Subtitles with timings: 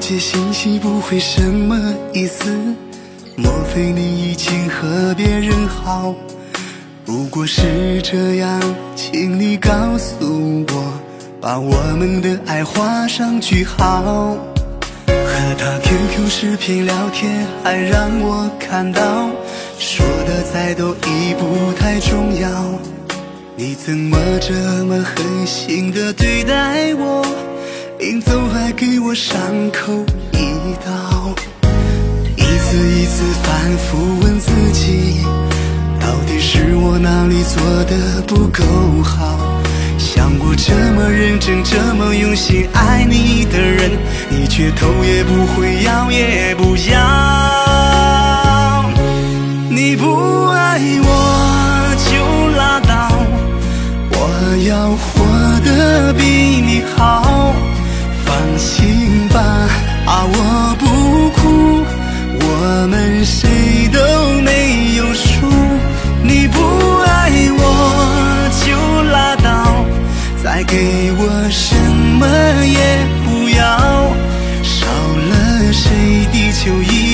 [0.00, 2.50] 接信息不会什么意思？
[3.36, 6.14] 莫非你已经和别人好？
[7.04, 8.60] 如果是这样，
[8.96, 10.92] 请你告诉我，
[11.40, 14.36] 把我们的爱画上句号。
[15.06, 19.28] 和他 QQ 视频聊天，还让我看到，
[19.78, 22.48] 说的再多已不太重要。
[23.54, 27.22] 你怎么这么狠心的对待我？
[28.00, 29.38] 临走还给我伤
[29.72, 29.92] 口
[30.32, 31.34] 一刀，
[32.34, 35.20] 一次一次反复问自己，
[36.00, 38.64] 到底是我哪里做的不够
[39.02, 39.60] 好？
[39.98, 43.90] 想过这么认真、这么用心爱你的人，
[44.30, 46.96] 你却头也不回、要也不要。
[49.68, 52.16] 你不爱我就
[52.56, 53.12] 拉倒，
[54.12, 55.22] 我要活
[55.60, 57.54] 得比你好。
[58.60, 59.40] 行吧，
[60.06, 60.84] 啊，我不
[61.30, 61.82] 哭，
[62.40, 63.48] 我们谁
[63.90, 63.98] 都
[64.42, 65.48] 没有输。
[66.22, 66.60] 你不
[67.06, 67.60] 爱我
[68.62, 68.68] 就
[69.10, 69.48] 拉倒，
[70.44, 71.74] 再给我什
[72.20, 72.26] 么
[72.66, 72.78] 也
[73.24, 73.66] 不要。
[74.62, 74.86] 少
[75.30, 75.32] 了
[75.72, 75.88] 谁，
[76.30, 77.09] 地球一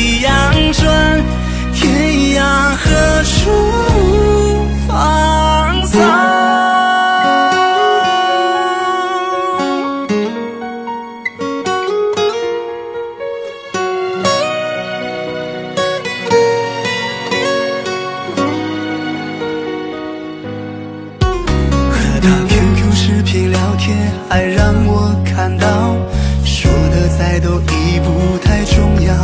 [23.87, 25.97] 频聊天，还让我看到，
[26.45, 29.15] 说的再多已不太重要。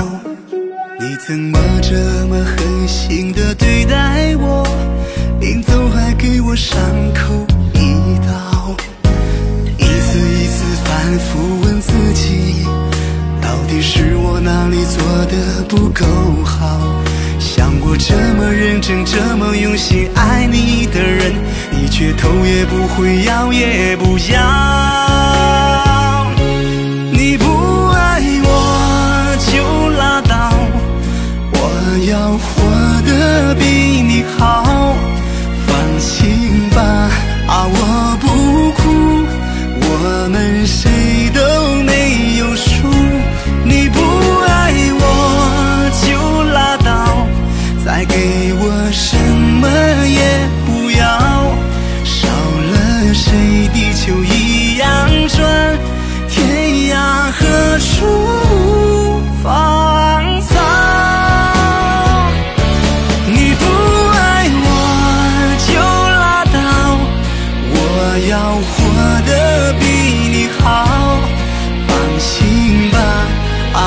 [1.00, 1.96] 你怎么这
[2.28, 4.64] 么狠心的对待我？
[5.40, 6.78] 临走还给我伤
[7.12, 8.76] 口一刀，
[9.78, 12.64] 一次一次反复问自己，
[13.40, 16.04] 到底是我哪里做的不够
[16.44, 17.02] 好？
[17.40, 21.32] 想过这么认真、这么用心爱你的人，
[22.02, 25.11] 也头也不回、要也不要。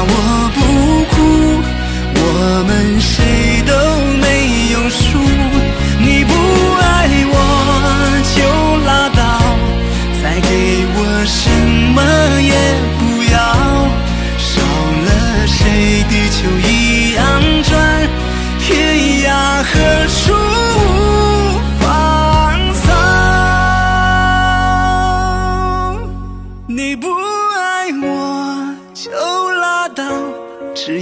[0.08, 0.14] 我
[0.56, 0.58] 不
[1.12, 1.16] 哭，
[2.22, 2.24] 我
[2.68, 2.70] 们
[3.02, 3.74] 谁都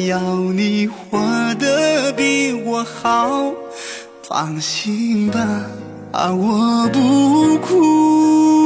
[0.08, 0.20] 要
[0.54, 1.20] 你活
[1.56, 3.54] 得比我好。
[4.24, 5.40] 放心吧
[6.12, 8.63] 啊我不哭。